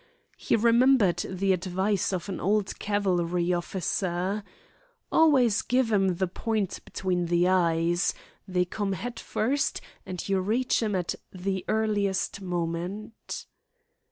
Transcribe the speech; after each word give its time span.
He 0.35 0.55
remembered 0.55 1.23
the 1.29 1.53
advice 1.53 2.11
of 2.11 2.27
an 2.27 2.39
old 2.39 2.79
cavalry 2.79 3.53
officer: 3.53 4.43
"Always 5.11 5.61
give 5.61 5.91
'em 5.93 6.15
the 6.15 6.25
point 6.27 6.79
between 6.83 7.27
the 7.27 7.47
eyes. 7.47 8.15
They 8.47 8.65
come 8.65 8.93
head 8.93 9.19
first, 9.19 9.79
and 10.03 10.27
you 10.27 10.39
reach 10.39 10.81
'em 10.81 10.95
at 10.95 11.13
the 11.31 11.63
earliest 11.67 12.41
moment." 12.41 13.45